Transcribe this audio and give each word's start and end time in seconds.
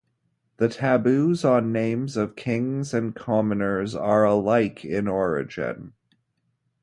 The 0.57 0.67
taboos 0.67 1.45
on 1.45 1.71
names 1.71 2.17
of 2.17 2.35
kings 2.35 2.91
and 2.91 3.13
commoners 3.15 3.93
are 3.93 4.23
alike 4.23 4.83
in 4.83 5.07
origin. 5.07 5.93